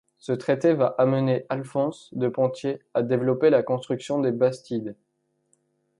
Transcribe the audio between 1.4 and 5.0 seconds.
Alphonse de Poitiers à développer la construction des bastides.